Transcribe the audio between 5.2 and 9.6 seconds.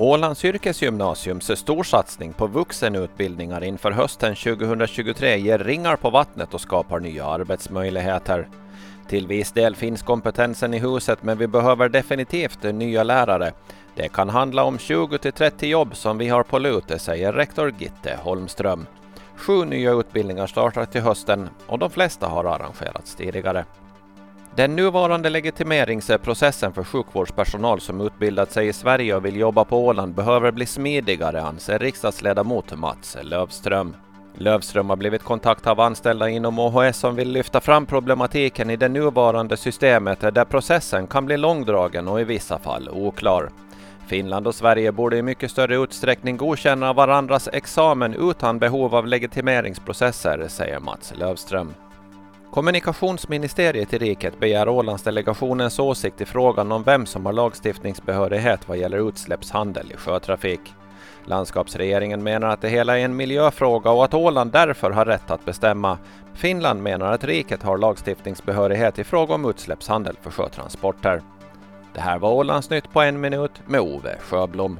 ger ringar på vattnet och skapar nya arbetsmöjligheter. Till viss